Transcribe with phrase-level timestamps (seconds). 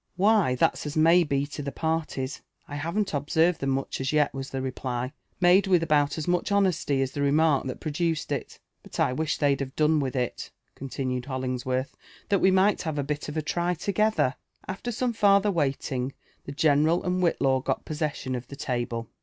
[0.15, 4.33] '"Why that's as may be lo the parties, I haven't observed them much as yet,"
[4.33, 8.47] was the reply, made with about as much honesty as the femark that produced it.
[8.47, 11.95] •* But I wish they'd have done with it,*' con tinued Holings worth,
[12.29, 14.33] that we might have a bit of a try together."
[14.67, 16.13] After some farther wailing,
[16.45, 19.07] the general and Whitlaw got possession of the table.